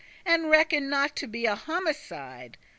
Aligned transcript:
And 0.25 0.49
reckon 0.49 0.89
not 0.89 1.15
to 1.17 1.27
be 1.27 1.45
a 1.45 1.53
homicide. 1.55 2.57